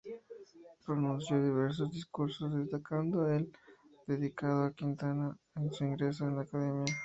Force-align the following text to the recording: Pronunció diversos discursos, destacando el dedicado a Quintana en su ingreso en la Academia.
Pronunció 0.83 1.43
diversos 1.43 1.91
discursos, 1.91 2.55
destacando 2.55 3.27
el 3.27 3.51
dedicado 4.07 4.63
a 4.63 4.73
Quintana 4.73 5.37
en 5.57 5.71
su 5.71 5.83
ingreso 5.83 6.25
en 6.27 6.37
la 6.37 6.41
Academia. 6.41 6.97